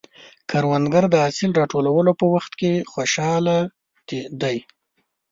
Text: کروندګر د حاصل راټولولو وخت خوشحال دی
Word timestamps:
کروندګر 0.49 1.03
د 1.09 1.15
حاصل 1.23 1.51
راټولولو 1.61 2.11
وخت 2.35 2.53
خوشحال 2.93 3.45
دی 4.41 4.57